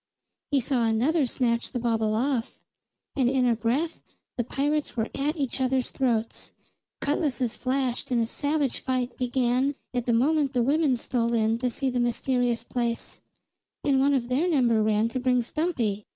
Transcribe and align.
He 0.49 0.59
saw 0.59 0.87
another 0.87 1.27
snatch 1.27 1.71
the 1.71 1.77
bauble 1.79 2.15
off; 2.15 2.57
and 3.15 3.29
in 3.29 3.45
a 3.45 3.55
breath 3.55 4.01
the 4.35 4.43
pirates 4.43 4.97
were 4.97 5.09
at 5.13 5.35
each 5.37 5.61
other's 5.61 5.91
throats; 5.91 6.53
cutlases 7.01 7.55
flashed 7.55 8.09
and 8.09 8.19
a 8.19 8.25
savage 8.25 8.79
fight 8.79 9.15
began 9.15 9.75
at 9.93 10.07
the 10.07 10.11
moment 10.13 10.53
the 10.53 10.63
women 10.63 10.97
stole 10.97 11.35
in 11.35 11.59
to 11.59 11.69
see 11.69 11.91
the 11.91 11.99
mysterious 11.99 12.63
place, 12.63 13.21
and 13.83 13.99
one 13.99 14.15
of 14.15 14.27
their 14.27 14.49
number 14.49 14.81
ran 14.81 15.07
to 15.09 15.19
bring 15.19 15.43
Stumpy. 15.43 16.07